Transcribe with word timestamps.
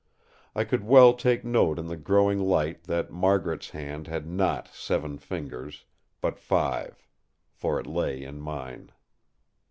I 0.55 0.63
could 0.63 0.83
well 0.83 1.13
take 1.13 1.45
note 1.45 1.77
in 1.77 1.85
the 1.85 1.95
growing 1.95 2.39
light 2.39 2.85
that 2.85 3.11
Margaret's 3.11 3.69
hand 3.69 4.07
had 4.07 4.25
not 4.27 4.67
seven 4.69 5.19
fingers, 5.19 5.85
but 6.21 6.39
five; 6.39 7.05
for 7.51 7.79
it 7.79 7.85
lay 7.85 8.23
in 8.23 8.41
mine. 8.41 8.91